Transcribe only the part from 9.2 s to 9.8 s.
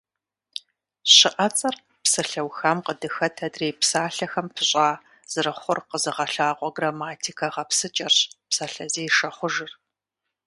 хъужыр.